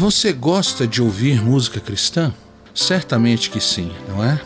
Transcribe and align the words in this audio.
Você 0.00 0.32
gosta 0.32 0.86
de 0.86 1.02
ouvir 1.02 1.44
música 1.44 1.78
cristã? 1.78 2.32
Certamente 2.74 3.50
que 3.50 3.60
sim, 3.60 3.92
não 4.08 4.24
é? 4.24 4.40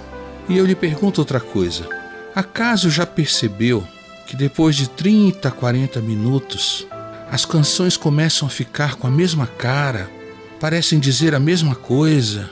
E 0.48 0.56
eu 0.56 0.66
lhe 0.66 0.74
pergunto 0.74 1.20
outra 1.20 1.38
coisa. 1.38 1.88
Acaso 2.34 2.90
já 2.90 3.06
percebeu 3.06 3.86
que 4.26 4.34
depois 4.34 4.74
de 4.74 4.88
30, 4.88 5.48
40 5.52 6.00
minutos, 6.00 6.88
as 7.30 7.44
canções 7.44 7.96
começam 7.96 8.48
a 8.48 8.50
ficar 8.50 8.96
com 8.96 9.06
a 9.06 9.10
mesma 9.12 9.46
cara, 9.46 10.10
parecem 10.58 10.98
dizer 10.98 11.36
a 11.36 11.38
mesma 11.38 11.76
coisa, 11.76 12.50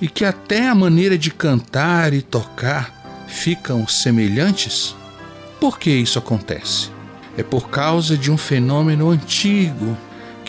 e 0.00 0.08
que 0.08 0.24
até 0.24 0.66
a 0.66 0.74
maneira 0.74 1.18
de 1.18 1.30
cantar 1.30 2.14
e 2.14 2.22
tocar 2.22 3.26
ficam 3.28 3.86
semelhantes? 3.86 4.96
Por 5.60 5.78
que 5.78 5.90
isso 5.90 6.18
acontece? 6.18 6.88
É 7.36 7.42
por 7.42 7.68
causa 7.68 8.16
de 8.16 8.32
um 8.32 8.38
fenômeno 8.38 9.10
antigo 9.10 9.94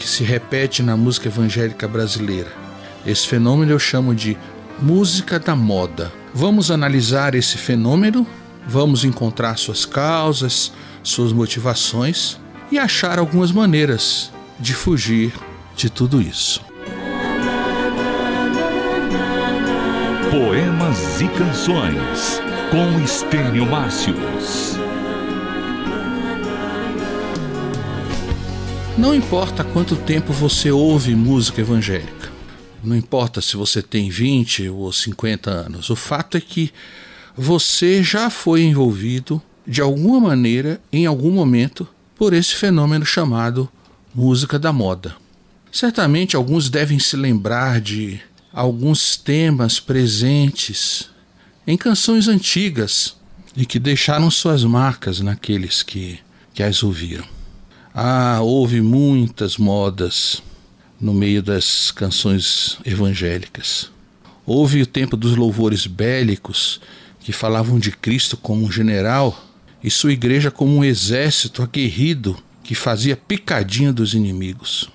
que 0.01 0.07
se 0.07 0.23
repete 0.23 0.81
na 0.81 0.97
música 0.97 1.27
evangélica 1.27 1.87
brasileira. 1.87 2.51
Esse 3.05 3.27
fenômeno 3.27 3.71
eu 3.71 3.77
chamo 3.77 4.15
de 4.15 4.35
música 4.81 5.39
da 5.39 5.55
moda. 5.55 6.11
Vamos 6.33 6.71
analisar 6.71 7.35
esse 7.35 7.55
fenômeno, 7.55 8.25
vamos 8.67 9.05
encontrar 9.05 9.59
suas 9.59 9.85
causas, 9.85 10.73
suas 11.03 11.31
motivações 11.31 12.39
e 12.71 12.79
achar 12.79 13.19
algumas 13.19 13.51
maneiras 13.51 14.31
de 14.59 14.73
fugir 14.73 15.33
de 15.75 15.87
tudo 15.87 16.19
isso. 16.19 16.61
Poemas 20.31 21.21
e 21.21 21.27
Canções 21.27 22.41
com 22.71 23.03
Estênio 23.03 23.67
Márcios. 23.67 24.79
Não 28.97 29.15
importa 29.15 29.63
quanto 29.63 29.95
tempo 29.95 30.33
você 30.33 30.69
ouve 30.69 31.15
música 31.15 31.61
evangélica, 31.61 32.29
não 32.83 32.95
importa 32.95 33.41
se 33.41 33.55
você 33.55 33.81
tem 33.81 34.09
20 34.09 34.67
ou 34.69 34.91
50 34.91 35.49
anos, 35.49 35.89
o 35.89 35.95
fato 35.95 36.35
é 36.35 36.41
que 36.41 36.71
você 37.35 38.03
já 38.03 38.29
foi 38.29 38.63
envolvido 38.63 39.41
de 39.65 39.81
alguma 39.81 40.19
maneira, 40.19 40.81
em 40.91 41.05
algum 41.05 41.31
momento, 41.31 41.87
por 42.15 42.33
esse 42.33 42.53
fenômeno 42.53 43.05
chamado 43.05 43.69
música 44.13 44.59
da 44.59 44.73
moda. 44.73 45.15
Certamente 45.71 46.35
alguns 46.35 46.69
devem 46.69 46.99
se 46.99 47.15
lembrar 47.15 47.79
de 47.79 48.19
alguns 48.51 49.15
temas 49.15 49.79
presentes 49.79 51.09
em 51.65 51.77
canções 51.77 52.27
antigas 52.27 53.15
e 53.55 53.65
que 53.65 53.79
deixaram 53.79 54.29
suas 54.29 54.65
marcas 54.65 55.21
naqueles 55.21 55.81
que, 55.81 56.19
que 56.53 56.61
as 56.61 56.83
ouviram. 56.83 57.40
Ah, 57.93 58.39
houve 58.41 58.79
muitas 58.79 59.57
modas 59.57 60.41
no 60.99 61.13
meio 61.13 61.43
das 61.43 61.91
canções 61.91 62.77
evangélicas. 62.85 63.91
Houve 64.45 64.81
o 64.81 64.85
tempo 64.85 65.17
dos 65.17 65.35
louvores 65.35 65.85
bélicos 65.85 66.79
que 67.19 67.33
falavam 67.33 67.77
de 67.77 67.91
Cristo 67.91 68.37
como 68.37 68.63
um 68.63 68.71
general 68.71 69.37
e 69.83 69.89
sua 69.91 70.13
igreja 70.13 70.49
como 70.49 70.77
um 70.77 70.83
exército 70.85 71.61
aguerrido 71.61 72.37
que 72.63 72.73
fazia 72.73 73.17
picadinha 73.17 73.91
dos 73.91 74.13
inimigos. 74.13 74.89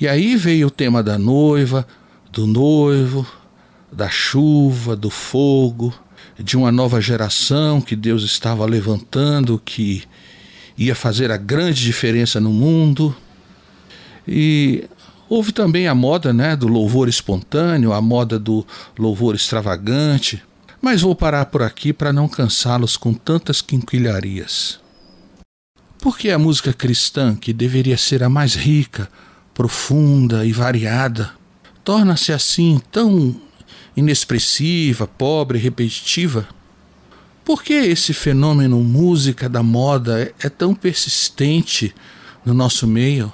E 0.00 0.08
aí 0.08 0.34
veio 0.34 0.66
o 0.66 0.72
tema 0.72 1.04
da 1.04 1.16
noiva, 1.18 1.86
do 2.32 2.48
noivo, 2.48 3.24
da 3.92 4.08
chuva, 4.08 4.96
do 4.96 5.08
fogo, 5.08 5.94
de 6.36 6.56
uma 6.56 6.72
nova 6.72 7.00
geração 7.00 7.80
que 7.80 7.94
Deus 7.94 8.24
estava 8.24 8.66
levantando 8.66 9.60
que 9.64 10.02
ia 10.78 10.94
fazer 10.94 11.30
a 11.32 11.36
grande 11.36 11.82
diferença 11.82 12.38
no 12.38 12.50
mundo. 12.50 13.14
E 14.26 14.84
houve 15.28 15.50
também 15.50 15.88
a 15.88 15.94
moda 15.94 16.32
né, 16.32 16.54
do 16.54 16.68
louvor 16.68 17.08
espontâneo, 17.08 17.92
a 17.92 18.00
moda 18.00 18.38
do 18.38 18.64
louvor 18.96 19.34
extravagante. 19.34 20.42
Mas 20.80 21.00
vou 21.00 21.14
parar 21.14 21.46
por 21.46 21.62
aqui 21.62 21.92
para 21.92 22.12
não 22.12 22.28
cansá-los 22.28 22.96
com 22.96 23.12
tantas 23.12 23.60
quinquilharias. 23.60 24.78
Por 25.98 26.16
que 26.16 26.30
a 26.30 26.38
música 26.38 26.72
cristã, 26.72 27.34
que 27.34 27.52
deveria 27.52 27.96
ser 27.96 28.22
a 28.22 28.28
mais 28.28 28.54
rica, 28.54 29.10
profunda 29.52 30.46
e 30.46 30.52
variada, 30.52 31.32
torna-se 31.82 32.32
assim 32.32 32.80
tão 32.92 33.34
inexpressiva, 33.96 35.08
pobre, 35.08 35.58
repetitiva? 35.58 36.46
Por 37.48 37.62
que 37.62 37.72
esse 37.72 38.12
fenômeno 38.12 38.78
música 38.80 39.48
da 39.48 39.62
moda 39.62 40.20
é, 40.20 40.34
é 40.38 40.50
tão 40.50 40.74
persistente 40.74 41.94
no 42.44 42.52
nosso 42.52 42.86
meio? 42.86 43.32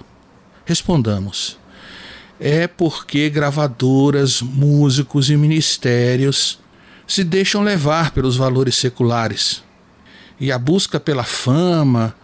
Respondamos. 0.65 1.59
É 2.39 2.69
porque 2.69 3.29
gravadoras, 3.29 4.41
músicos 4.41 5.31
e 5.31 5.37
ministérios 5.37 6.61
se 7.09 7.25
deixam 7.25 7.65
levar 7.65 8.13
pelos 8.13 8.37
valores 8.37 8.77
seculares. 8.77 9.65
E 10.39 10.53
a 10.53 10.61
busca 10.61 11.01
pela 11.01 11.25
fama, 11.25 12.15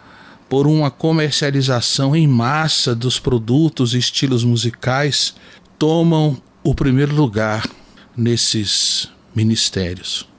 por 0.49 0.69
uma 0.69 0.93
comercialização 0.93 2.15
em 2.15 2.29
massa 2.29 2.95
dos 2.95 3.19
produtos 3.19 3.95
e 3.95 3.99
estilos 3.99 4.45
musicais, 4.45 5.34
tomam 5.77 6.41
o 6.62 6.73
primeiro 6.73 7.17
lugar 7.17 7.69
nesses 8.17 9.11
ministérios. 9.34 10.30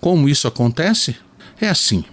Como 0.00 0.28
isso 0.28 0.46
acontece? 0.46 1.16
É 1.60 1.68
assim: 1.68 2.04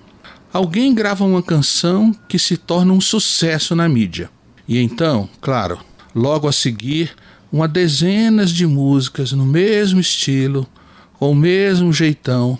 alguém 0.51 0.93
grava 0.93 1.23
uma 1.23 1.43
canção 1.43 2.13
que 2.27 2.39
se 2.39 2.57
torna 2.57 2.93
um 2.93 3.01
sucesso 3.01 3.75
na 3.75 3.87
mídia. 3.87 4.29
E 4.67 4.79
então, 4.79 5.29
claro, 5.39 5.79
logo 6.13 6.47
a 6.47 6.51
seguir, 6.51 7.15
uma 7.51 7.67
dezenas 7.67 8.49
de 8.49 8.65
músicas 8.65 9.31
no 9.31 9.45
mesmo 9.45 9.99
estilo, 9.99 10.67
com 11.13 11.31
o 11.31 11.35
mesmo 11.35 11.93
jeitão, 11.93 12.57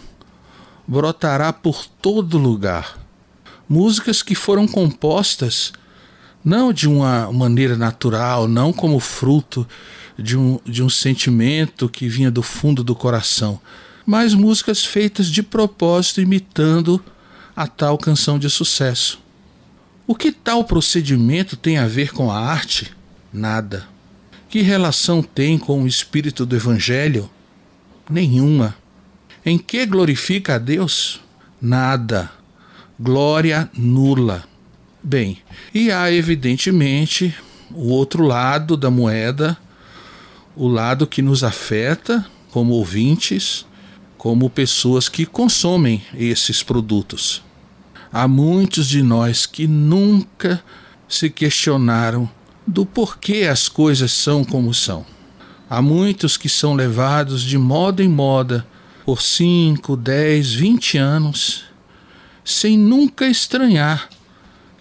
brotará 0.87 1.51
por 1.51 1.85
todo 1.85 2.37
lugar. 2.37 2.99
Músicas 3.67 4.21
que 4.21 4.35
foram 4.35 4.67
compostas 4.67 5.73
não 6.43 6.71
de 6.71 6.87
uma 6.87 7.31
maneira 7.31 7.75
natural, 7.75 8.47
não 8.47 8.71
como 8.71 8.99
fruto 8.99 9.67
de 10.17 10.37
um, 10.37 10.59
de 10.63 10.83
um 10.83 10.89
sentimento 10.89 11.89
que 11.89 12.07
vinha 12.07 12.29
do 12.29 12.43
fundo 12.43 12.83
do 12.83 12.93
coração, 12.95 13.59
mas 14.05 14.33
músicas 14.33 14.85
feitas 14.85 15.27
de 15.27 15.41
propósito 15.41 16.21
imitando 16.21 17.03
a 17.55 17.67
tal 17.67 17.97
canção 17.97 18.37
de 18.37 18.49
sucesso. 18.49 19.19
O 20.05 20.13
que 20.13 20.31
tal 20.31 20.63
procedimento 20.63 21.57
tem 21.57 21.77
a 21.77 21.87
ver 21.87 22.11
com 22.11 22.29
a 22.31 22.39
arte? 22.39 22.91
Nada. 23.33 23.87
Que 24.47 24.61
relação 24.61 25.23
tem 25.23 25.57
com 25.57 25.83
o 25.83 25.87
espírito 25.87 26.45
do 26.45 26.55
Evangelho? 26.55 27.29
Nenhuma. 28.09 28.75
Em 29.43 29.57
que 29.57 29.85
glorifica 29.85 30.55
a 30.55 30.57
Deus? 30.59 31.19
Nada. 31.59 32.31
Glória 32.99 33.69
nula. 33.75 34.43
Bem, 35.01 35.39
e 35.73 35.91
há 35.91 36.11
evidentemente 36.11 37.35
o 37.71 37.89
outro 37.89 38.23
lado 38.23 38.77
da 38.77 38.89
moeda, 38.89 39.57
o 40.55 40.67
lado 40.67 41.05
que 41.05 41.21
nos 41.21 41.43
afeta 41.43 42.25
como 42.51 42.73
ouvintes, 42.73 43.65
como 44.25 44.49
pessoas 44.49 45.07
que 45.07 45.23
consomem 45.23 46.01
esses 46.15 46.63
produtos. 46.63 47.43
Há 48.11 48.27
muitos 48.27 48.89
de 48.89 49.03
nós 49.03 49.45
que 49.45 49.67
nunca 49.67 50.63
se 51.07 51.29
questionaram 51.29 52.27
do 52.65 52.87
porquê 52.87 53.47
as 53.47 53.69
coisas 53.69 54.11
são 54.11 54.43
como 54.43 54.73
são. 54.73 55.05
Há 55.69 55.79
muitos 55.79 56.37
que 56.37 56.49
são 56.49 56.73
levados 56.73 57.43
de 57.43 57.55
moda 57.55 58.01
em 58.01 58.09
moda 58.09 58.65
por 59.05 59.21
5, 59.21 59.95
10, 59.95 60.53
20 60.55 60.97
anos, 60.97 61.65
sem 62.43 62.79
nunca 62.79 63.27
estranhar 63.27 64.09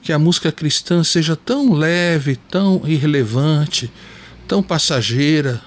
que 0.00 0.11
a 0.11 0.19
música 0.19 0.50
cristã 0.50 1.05
seja 1.05 1.37
tão 1.37 1.75
leve, 1.75 2.37
tão 2.37 2.81
irrelevante, 2.87 3.93
tão 4.49 4.62
passageira, 4.62 5.61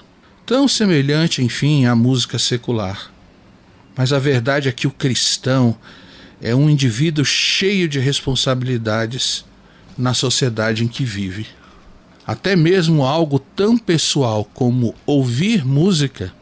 tão 0.44 0.66
semelhante, 0.66 1.44
enfim, 1.44 1.84
à 1.84 1.94
música 1.94 2.40
secular. 2.40 3.16
Mas 3.98 4.12
a 4.12 4.18
verdade 4.20 4.68
é 4.68 4.72
que 4.72 4.86
o 4.86 4.92
cristão 4.92 5.76
é 6.40 6.54
um 6.54 6.70
indivíduo 6.70 7.24
cheio 7.24 7.88
de 7.88 7.98
responsabilidades 7.98 9.44
na 9.98 10.14
sociedade 10.14 10.84
em 10.84 10.88
que 10.88 11.04
vive. 11.04 11.48
Até 12.24 12.54
mesmo 12.54 13.02
algo 13.02 13.40
tão 13.40 13.76
pessoal 13.76 14.44
como 14.54 14.94
ouvir 15.04 15.66
música 15.66 16.32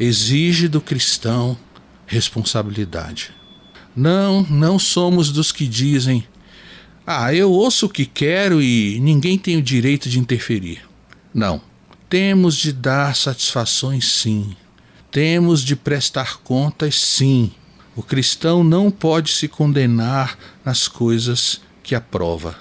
exige 0.00 0.66
do 0.66 0.80
cristão 0.80 1.58
responsabilidade. 2.06 3.32
Não, 3.94 4.42
não 4.48 4.78
somos 4.78 5.30
dos 5.30 5.52
que 5.52 5.68
dizem: 5.68 6.26
ah, 7.06 7.34
eu 7.34 7.52
ouço 7.52 7.84
o 7.84 7.90
que 7.90 8.06
quero 8.06 8.62
e 8.62 8.98
ninguém 8.98 9.36
tem 9.36 9.58
o 9.58 9.62
direito 9.62 10.08
de 10.08 10.18
interferir. 10.18 10.80
Não. 11.34 11.60
Temos 12.08 12.56
de 12.56 12.72
dar 12.72 13.14
satisfações, 13.14 14.10
sim. 14.10 14.56
Temos 15.14 15.62
de 15.62 15.76
prestar 15.76 16.38
contas, 16.38 16.96
sim. 16.96 17.52
O 17.94 18.02
cristão 18.02 18.64
não 18.64 18.90
pode 18.90 19.30
se 19.30 19.46
condenar 19.46 20.36
nas 20.64 20.88
coisas 20.88 21.60
que 21.84 21.94
aprova. 21.94 22.56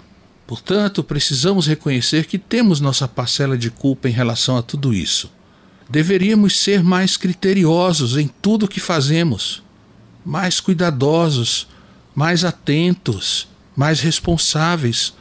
Portanto, 0.45 1.03
precisamos 1.03 1.65
reconhecer 1.65 2.27
que 2.27 2.37
temos 2.37 2.79
nossa 2.79 3.07
parcela 3.07 3.57
de 3.57 3.71
culpa 3.71 4.07
em 4.07 4.11
relação 4.11 4.55
a 4.55 4.61
tudo 4.61 4.93
isso. 4.93 5.31
Deveríamos 5.89 6.55
ser 6.59 6.83
mais 6.83 7.17
criteriosos 7.17 8.17
em 8.17 8.27
tudo 8.27 8.67
o 8.67 8.69
que 8.69 8.79
fazemos, 8.79 9.63
mais 10.23 10.59
cuidadosos, 10.59 11.67
mais 12.13 12.45
atentos, 12.45 13.47
mais 13.75 13.99
responsáveis, 13.99 15.11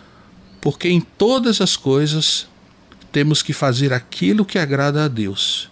porque 0.61 0.91
em 0.91 1.01
todas 1.01 1.63
as 1.63 1.79
coisas 1.79 2.47
temos 3.11 3.43
que 3.43 3.55
fazer 3.55 3.91
aquilo 3.91 4.45
que 4.45 4.59
agrada 4.59 5.07
a 5.07 5.09
Deus 5.09 5.72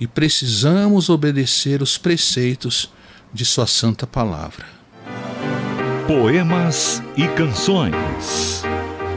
e 0.00 0.06
precisamos 0.06 1.08
obedecer 1.08 1.82
os 1.82 1.98
preceitos 1.98 2.90
de 3.32 3.44
Sua 3.44 3.66
Santa 3.66 4.06
Palavra. 4.06 4.66
Poemas 6.06 7.02
e 7.16 7.26
Canções 7.28 8.64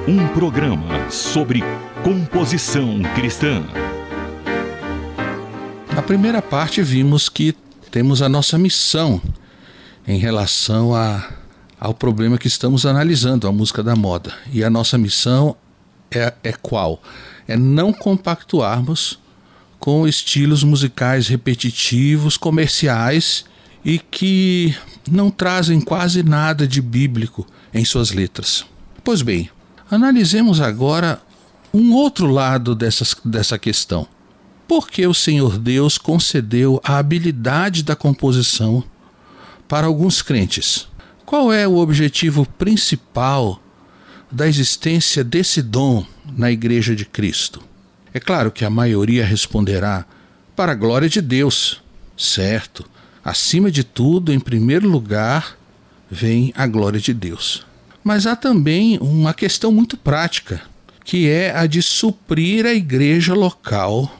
um 0.07 0.27
programa 0.29 1.11
sobre 1.11 1.61
composição 2.03 3.01
cristã. 3.13 3.63
Na 5.93 6.01
primeira 6.01 6.41
parte, 6.41 6.81
vimos 6.81 7.29
que 7.29 7.55
temos 7.91 8.21
a 8.21 8.27
nossa 8.27 8.57
missão 8.57 9.21
em 10.07 10.17
relação 10.17 10.95
a, 10.95 11.29
ao 11.79 11.93
problema 11.93 12.37
que 12.37 12.47
estamos 12.47 12.85
analisando, 12.85 13.47
a 13.47 13.51
música 13.51 13.83
da 13.83 13.95
moda. 13.95 14.33
E 14.51 14.63
a 14.63 14.69
nossa 14.69 14.97
missão 14.97 15.55
é, 16.09 16.33
é 16.43 16.53
qual? 16.53 17.01
É 17.47 17.55
não 17.55 17.93
compactuarmos 17.93 19.19
com 19.81 20.07
estilos 20.07 20.63
musicais 20.63 21.27
repetitivos, 21.27 22.37
comerciais 22.37 23.43
e 23.83 23.97
que 23.97 24.75
não 25.09 25.31
trazem 25.31 25.81
quase 25.81 26.21
nada 26.21 26.67
de 26.67 26.79
bíblico 26.79 27.47
em 27.73 27.83
suas 27.83 28.11
letras. 28.11 28.63
Pois 29.03 29.23
bem, 29.23 29.49
analisemos 29.89 30.61
agora 30.61 31.19
um 31.73 31.93
outro 31.93 32.27
lado 32.27 32.75
dessas, 32.75 33.15
dessa 33.25 33.57
questão. 33.57 34.07
Por 34.67 34.87
que 34.87 35.05
o 35.07 35.15
Senhor 35.15 35.57
Deus 35.57 35.97
concedeu 35.97 36.79
a 36.83 36.97
habilidade 36.97 37.81
da 37.81 37.95
composição 37.95 38.83
para 39.67 39.87
alguns 39.87 40.21
crentes? 40.21 40.87
Qual 41.25 41.51
é 41.51 41.67
o 41.67 41.77
objetivo 41.77 42.45
principal 42.45 43.59
da 44.31 44.47
existência 44.47 45.23
desse 45.23 45.59
dom 45.59 46.05
na 46.37 46.51
Igreja 46.51 46.95
de 46.95 47.03
Cristo? 47.03 47.70
É 48.13 48.19
claro 48.19 48.51
que 48.51 48.65
a 48.65 48.69
maioria 48.69 49.25
responderá 49.25 50.05
para 50.55 50.73
a 50.73 50.75
glória 50.75 51.07
de 51.07 51.21
Deus, 51.21 51.81
certo? 52.17 52.85
Acima 53.23 53.71
de 53.71 53.83
tudo, 53.83 54.33
em 54.33 54.39
primeiro 54.39 54.87
lugar, 54.87 55.57
vem 56.09 56.51
a 56.55 56.67
glória 56.67 56.99
de 56.99 57.13
Deus. 57.13 57.65
Mas 58.03 58.27
há 58.27 58.35
também 58.35 58.97
uma 58.99 59.33
questão 59.33 59.71
muito 59.71 59.95
prática, 59.95 60.61
que 61.05 61.29
é 61.29 61.55
a 61.55 61.65
de 61.65 61.81
suprir 61.81 62.65
a 62.65 62.73
igreja 62.73 63.33
local 63.33 64.11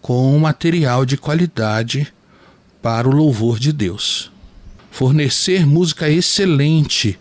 com 0.00 0.38
material 0.38 1.04
de 1.04 1.16
qualidade 1.16 2.12
para 2.80 3.08
o 3.08 3.14
louvor 3.14 3.58
de 3.58 3.72
Deus. 3.72 4.30
Fornecer 4.90 5.66
música 5.66 6.08
excelente 6.08 7.18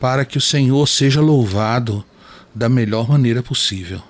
para 0.00 0.24
que 0.24 0.38
o 0.38 0.40
Senhor 0.40 0.86
seja 0.88 1.20
louvado 1.20 2.04
da 2.54 2.68
melhor 2.68 3.08
maneira 3.08 3.42
possível. 3.42 4.02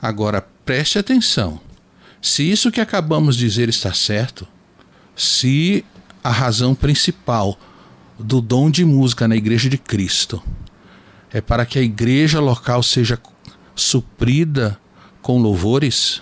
Agora, 0.00 0.46
preste 0.68 0.98
atenção. 0.98 1.58
Se 2.20 2.42
isso 2.42 2.70
que 2.70 2.78
acabamos 2.78 3.38
de 3.38 3.48
dizer 3.48 3.70
está 3.70 3.94
certo, 3.94 4.46
se 5.16 5.82
a 6.22 6.30
razão 6.30 6.74
principal 6.74 7.58
do 8.18 8.42
dom 8.42 8.70
de 8.70 8.84
música 8.84 9.26
na 9.26 9.34
Igreja 9.34 9.70
de 9.70 9.78
Cristo 9.78 10.42
é 11.32 11.40
para 11.40 11.64
que 11.64 11.78
a 11.78 11.82
igreja 11.82 12.38
local 12.38 12.82
seja 12.82 13.18
suprida 13.74 14.78
com 15.22 15.40
louvores, 15.40 16.20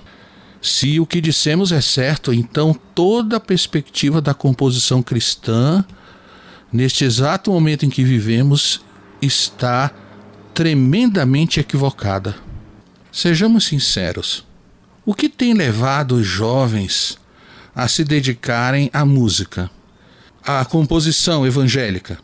se 0.62 1.00
o 1.00 1.06
que 1.06 1.20
dissemos 1.20 1.72
é 1.72 1.80
certo, 1.80 2.32
então 2.32 2.72
toda 2.94 3.38
a 3.38 3.40
perspectiva 3.40 4.20
da 4.20 4.32
composição 4.32 5.02
cristã, 5.02 5.84
neste 6.72 7.04
exato 7.04 7.50
momento 7.50 7.84
em 7.84 7.90
que 7.90 8.04
vivemos, 8.04 8.80
está 9.20 9.90
tremendamente 10.54 11.58
equivocada. 11.58 12.45
Sejamos 13.16 13.64
sinceros. 13.64 14.44
O 15.02 15.14
que 15.14 15.26
tem 15.26 15.54
levado 15.54 16.16
os 16.16 16.26
jovens 16.26 17.16
a 17.74 17.88
se 17.88 18.04
dedicarem 18.04 18.90
à 18.92 19.06
música, 19.06 19.70
à 20.44 20.62
composição 20.66 21.46
evangélica? 21.46 22.18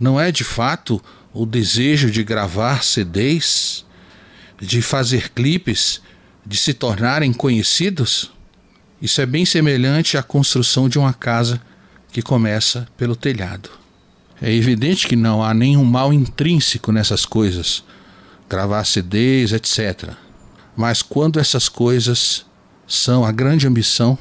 Não 0.00 0.20
é 0.20 0.32
de 0.32 0.42
fato 0.42 1.00
o 1.32 1.46
desejo 1.46 2.10
de 2.10 2.24
gravar 2.24 2.82
CDs, 2.82 3.86
de 4.60 4.82
fazer 4.82 5.30
clipes, 5.30 6.02
de 6.44 6.56
se 6.56 6.74
tornarem 6.74 7.32
conhecidos? 7.32 8.32
Isso 9.00 9.20
é 9.20 9.26
bem 9.26 9.44
semelhante 9.44 10.18
à 10.18 10.22
construção 10.24 10.88
de 10.88 10.98
uma 10.98 11.14
casa 11.14 11.62
que 12.10 12.22
começa 12.22 12.88
pelo 12.96 13.14
telhado. 13.14 13.70
É 14.42 14.52
evidente 14.52 15.06
que 15.06 15.14
não 15.14 15.44
há 15.44 15.54
nenhum 15.54 15.84
mal 15.84 16.12
intrínseco 16.12 16.90
nessas 16.90 17.24
coisas 17.24 17.84
gravar 18.48 18.84
CDs, 18.84 19.52
etc. 19.52 20.12
Mas 20.76 21.02
quando 21.02 21.38
essas 21.38 21.68
coisas 21.68 22.46
são 22.86 23.24
a 23.24 23.32
grande 23.32 23.66
ambição, 23.66 24.18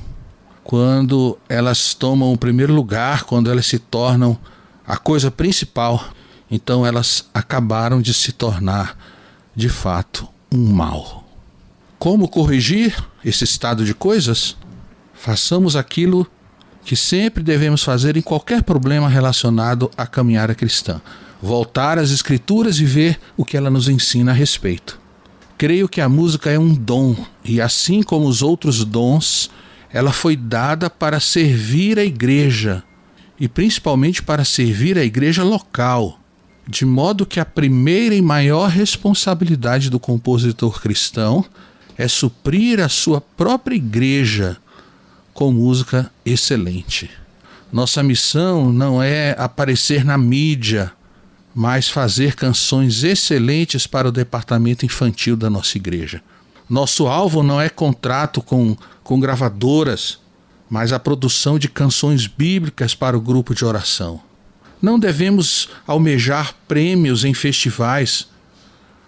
quando 0.63 1.37
elas 1.47 1.93
tomam 1.93 2.33
o 2.33 2.37
primeiro 2.37 2.73
lugar, 2.73 3.23
quando 3.23 3.49
elas 3.49 3.65
se 3.65 3.79
tornam 3.79 4.37
a 4.85 4.97
coisa 4.97 5.31
principal, 5.31 6.09
então 6.51 6.85
elas 6.85 7.29
acabaram 7.33 8.01
de 8.01 8.13
se 8.13 8.31
tornar, 8.31 8.97
de 9.55 9.69
fato, 9.69 10.27
um 10.51 10.71
mal. 10.71 11.25
Como 11.97 12.27
corrigir 12.27 12.95
esse 13.23 13.43
estado 13.43 13.85
de 13.85 13.93
coisas? 13.93 14.55
Façamos 15.13 15.75
aquilo 15.75 16.27
que 16.87 16.95
sempre 16.95 17.43
devemos 17.43 17.83
fazer 17.83 18.15
em 18.15 18.21
qualquer 18.21 18.63
problema 18.63 19.09
relacionado 19.09 19.91
à 19.97 20.07
caminhada 20.07 20.55
cristã 20.55 21.01
voltar 21.41 21.99
às 21.99 22.11
Escrituras 22.11 22.79
e 22.79 22.85
ver 22.85 23.19
o 23.35 23.43
que 23.43 23.57
ela 23.57 23.69
nos 23.69 23.89
ensina 23.89 24.31
a 24.31 24.33
respeito. 24.33 24.97
Creio 25.57 25.89
que 25.89 25.99
a 25.99 26.07
música 26.07 26.49
é 26.49 26.57
um 26.57 26.73
dom 26.73 27.13
e, 27.43 27.59
assim 27.59 28.01
como 28.01 28.25
os 28.25 28.41
outros 28.41 28.85
dons, 28.85 29.51
ela 29.91 30.13
foi 30.13 30.37
dada 30.37 30.89
para 30.89 31.19
servir 31.19 31.99
a 31.99 32.05
igreja 32.05 32.81
e 33.37 33.49
principalmente 33.49 34.23
para 34.23 34.45
servir 34.45 34.97
a 34.97 35.03
igreja 35.03 35.43
local, 35.43 36.17
de 36.65 36.85
modo 36.85 37.25
que 37.25 37.41
a 37.41 37.45
primeira 37.45 38.15
e 38.15 38.21
maior 38.21 38.69
responsabilidade 38.69 39.89
do 39.89 39.99
compositor 39.99 40.81
cristão 40.81 41.43
é 41.97 42.07
suprir 42.07 42.79
a 42.79 42.87
sua 42.87 43.19
própria 43.19 43.75
igreja 43.75 44.57
com 45.37 45.51
música 45.51 46.11
excelente. 46.25 47.11
Nossa 47.71 48.01
missão 48.01 48.73
não 48.73 49.03
é 49.03 49.35
aparecer 49.37 50.03
na 50.03 50.17
mídia 50.17 50.91
mas 51.59 51.89
fazer 51.89 52.35
canções 52.35 53.03
excelentes 53.03 53.87
para 53.87 54.07
o 54.07 54.11
departamento 54.11 54.85
infantil 54.85 55.35
da 55.35 55.49
nossa 55.49 55.75
igreja. 55.75 56.21
Nosso 56.69 57.07
alvo 57.07 57.41
não 57.41 57.59
é 57.59 57.67
contrato 57.67 58.43
com, 58.43 58.77
com 59.03 59.19
gravadoras, 59.19 60.19
mas 60.69 60.93
a 60.93 60.99
produção 60.99 61.57
de 61.57 61.67
canções 61.67 62.27
bíblicas 62.27 62.93
para 62.93 63.17
o 63.17 63.21
grupo 63.21 63.55
de 63.55 63.65
oração. 63.65 64.21
Não 64.79 64.99
devemos 64.99 65.67
almejar 65.87 66.53
prêmios 66.67 67.25
em 67.25 67.33
festivais, 67.33 68.27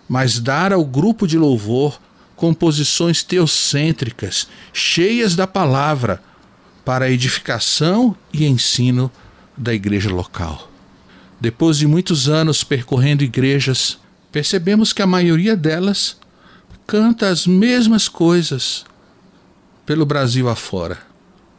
mas 0.07 0.39
dar 0.39 0.73
ao 0.73 0.83
grupo 0.83 1.27
de 1.27 1.37
louvor 1.37 1.99
composições 2.39 3.21
teocêntricas, 3.21 4.47
cheias 4.71 5.35
da 5.35 5.45
palavra, 5.45 6.23
para 6.85 7.03
a 7.03 7.11
edificação 7.11 8.15
e 8.31 8.45
ensino 8.45 9.11
da 9.57 9.73
igreja 9.73 10.09
local. 10.09 10.71
Depois 11.37 11.77
de 11.77 11.85
muitos 11.85 12.29
anos 12.29 12.63
percorrendo 12.63 13.25
igrejas, 13.25 13.99
percebemos 14.31 14.93
que 14.93 15.01
a 15.01 15.05
maioria 15.05 15.53
delas 15.53 16.15
canta 16.87 17.27
as 17.27 17.45
mesmas 17.45 18.07
coisas 18.07 18.85
pelo 19.85 20.05
Brasil 20.05 20.47
afora. 20.47 20.97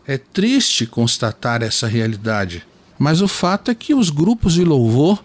É 0.07 0.17
triste 0.17 0.87
constatar 0.87 1.63
essa 1.63 1.87
realidade, 1.87 2.67
mas 2.99 3.21
o 3.21 3.29
fato 3.29 3.71
é 3.71 3.75
que 3.75 3.93
os 3.93 4.09
grupos 4.09 4.55
de 4.55 4.65
louvor 4.65 5.23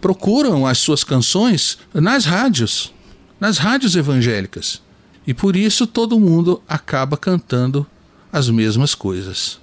procuram 0.00 0.66
as 0.66 0.78
suas 0.78 1.04
canções 1.04 1.76
nas 1.92 2.24
rádios, 2.24 2.94
nas 3.38 3.58
rádios 3.58 3.94
evangélicas. 3.94 4.85
E 5.26 5.34
por 5.34 5.56
isso 5.56 5.86
todo 5.86 6.20
mundo 6.20 6.62
acaba 6.68 7.16
cantando 7.16 7.86
as 8.32 8.48
mesmas 8.48 8.94
coisas. 8.94 9.58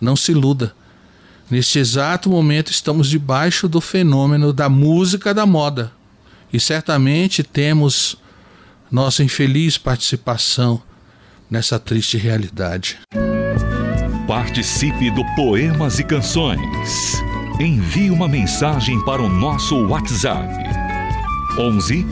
Não 0.00 0.14
se 0.14 0.32
iluda. 0.32 0.74
Neste 1.50 1.78
exato 1.78 2.28
momento 2.28 2.70
estamos 2.70 3.08
debaixo 3.08 3.68
do 3.68 3.80
fenômeno 3.80 4.52
da 4.52 4.68
música 4.68 5.32
da 5.32 5.46
moda. 5.46 5.92
E 6.52 6.60
certamente 6.60 7.42
temos 7.42 8.16
nossa 8.90 9.22
infeliz 9.22 9.78
participação 9.78 10.82
nessa 11.50 11.78
triste 11.78 12.16
realidade. 12.16 12.98
Participe 14.26 15.10
do 15.12 15.24
Poemas 15.34 15.98
e 15.98 16.04
Canções. 16.04 17.22
Envie 17.60 18.10
uma 18.10 18.28
mensagem 18.28 19.02
para 19.04 19.22
o 19.22 19.28
nosso 19.28 19.76
WhatsApp. 19.86 20.75
11 21.58 22.06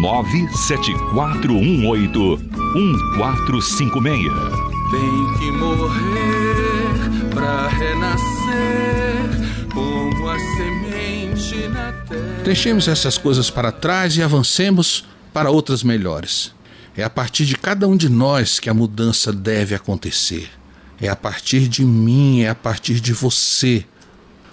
97418 0.00 2.38
1456. 2.74 4.32
Tem 4.90 5.38
que 5.38 5.50
morrer 5.52 7.30
para 7.34 7.68
renascer 7.68 9.30
como 9.72 10.28
a 10.28 10.38
semente 10.38 11.68
na 11.68 11.92
terra. 11.92 12.42
Deixemos 12.44 12.88
essas 12.88 13.16
coisas 13.16 13.50
para 13.50 13.72
trás 13.72 14.16
e 14.16 14.22
avancemos 14.22 15.06
para 15.32 15.50
outras 15.50 15.82
melhores. 15.82 16.52
É 16.96 17.02
a 17.02 17.10
partir 17.10 17.46
de 17.46 17.56
cada 17.56 17.88
um 17.88 17.96
de 17.96 18.08
nós 18.08 18.58
que 18.58 18.68
a 18.68 18.74
mudança 18.74 19.32
deve 19.32 19.74
acontecer. 19.74 20.50
É 21.00 21.08
a 21.08 21.16
partir 21.16 21.68
de 21.68 21.84
mim, 21.84 22.42
é 22.42 22.50
a 22.50 22.54
partir 22.54 23.00
de 23.00 23.12
você. 23.12 23.84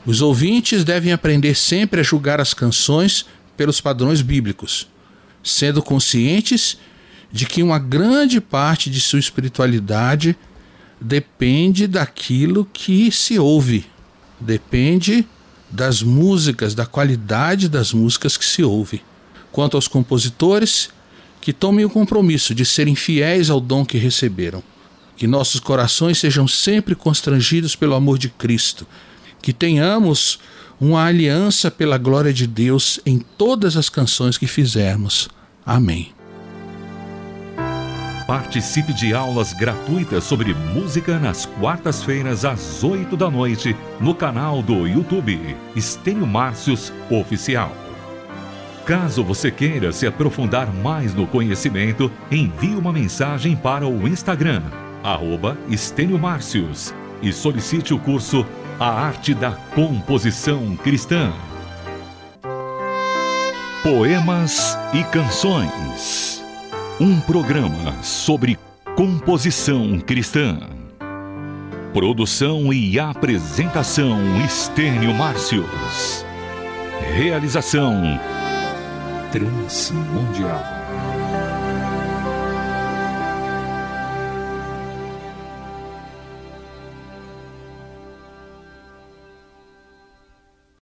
Os 0.06 0.22
ouvintes 0.22 0.86
devem 0.86 1.12
aprender 1.12 1.56
sempre 1.56 2.00
a 2.00 2.04
julgar 2.04 2.40
as 2.40 2.54
canções 2.54 3.26
pelos 3.58 3.82
padrões 3.82 4.22
bíblicos, 4.22 4.88
sendo 5.44 5.82
conscientes 5.82 6.78
de 7.32 7.46
que 7.46 7.62
uma 7.62 7.80
grande 7.80 8.40
parte 8.40 8.90
de 8.90 9.02
sua 9.02 9.20
espiritualidade 9.20 10.38
depende 11.02 11.88
daquilo 11.88 12.66
que 12.72 13.12
se 13.12 13.38
ouve, 13.38 13.86
depende 14.40 15.28
das 15.70 16.02
músicas, 16.02 16.74
da 16.74 16.86
qualidade 16.86 17.68
das 17.68 17.92
músicas 17.92 18.38
que 18.38 18.46
se 18.46 18.64
ouve. 18.64 19.04
Quanto 19.52 19.76
aos 19.76 19.88
compositores, 19.88 20.90
que 21.42 21.52
tomem 21.54 21.86
o 21.86 21.90
compromisso 21.90 22.54
de 22.54 22.66
serem 22.66 22.96
fiéis 22.96 23.50
ao 23.50 23.60
dom 23.60 23.86
que 23.86 23.98
receberam. 23.98 24.64
Que 25.16 25.28
nossos 25.28 25.60
corações 25.60 26.18
sejam 26.18 26.48
sempre 26.48 26.96
constrangidos 26.96 27.76
pelo 27.76 27.96
amor 27.96 28.18
de 28.18 28.30
Cristo. 28.30 28.88
Que 29.42 29.52
tenhamos 29.52 30.40
uma 30.80 31.06
aliança 31.06 31.72
pela 31.72 31.98
glória 31.98 32.34
de 32.34 32.46
Deus 32.46 33.00
em 33.06 33.20
todas 33.20 33.76
as 33.76 33.90
canções 33.90 34.38
que 34.38 34.48
fizermos. 34.48 35.30
Amém. 35.66 36.12
Participe 38.28 38.94
de 38.94 39.14
aulas 39.14 39.54
gratuitas 39.54 40.24
sobre 40.26 40.54
música 40.54 41.18
nas 41.18 41.46
quartas-feiras 41.46 42.44
às 42.44 42.84
8 42.84 43.16
da 43.16 43.32
noite 43.32 43.76
no 44.02 44.14
canal 44.14 44.62
do 44.62 44.86
YouTube 44.86 45.56
Estênio 45.76 46.28
Márcios 46.28 46.92
Oficial. 47.10 47.72
Caso 48.86 49.24
você 49.24 49.50
queira 49.50 49.92
se 49.92 50.06
aprofundar 50.06 50.74
mais 50.74 51.14
no 51.14 51.26
conhecimento, 51.26 52.12
envie 52.30 52.76
uma 52.76 52.92
mensagem 52.92 53.56
para 53.56 53.88
o 53.88 54.08
Instagram 54.08 54.62
arroba 55.04 55.58
Estênio 55.70 56.20
Márcios 56.20 56.94
e 57.22 57.32
solicite 57.32 57.94
o 57.94 58.00
curso 58.00 58.46
A 58.80 58.90
Arte 58.90 59.34
da 59.34 59.54
Composição 59.74 60.76
Cristã. 60.76 61.34
Poemas 63.82 64.78
e 64.94 65.04
Canções. 65.06 66.46
Um 67.00 67.20
programa 67.20 68.04
sobre 68.04 68.56
composição 68.96 70.00
cristã. 70.00 70.60
Produção 71.92 72.72
e 72.72 73.00
apresentação 73.00 74.20
Estênio 74.46 75.12
Márcios. 75.16 76.24
Realização 77.16 78.00
Transmundial. 79.32 80.77